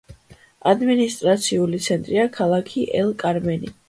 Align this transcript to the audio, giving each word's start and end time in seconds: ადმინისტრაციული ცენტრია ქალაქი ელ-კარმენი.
ადმინისტრაციული 0.69 1.81
ცენტრია 1.89 2.23
ქალაქი 2.39 2.87
ელ-კარმენი. 3.03 3.71